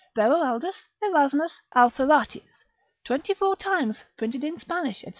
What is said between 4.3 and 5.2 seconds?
in Spanish, &c.